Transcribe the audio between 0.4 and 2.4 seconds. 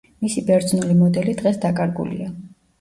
ბერძნული მოდელი დღეს დაკარგულია.